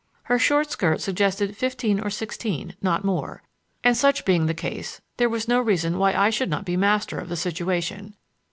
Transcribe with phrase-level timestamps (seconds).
[0.23, 5.59] Her short skirt suggested fifteen or sixteen—not more—and such being the case there was no
[5.59, 8.15] reason why I should not be master of the situation.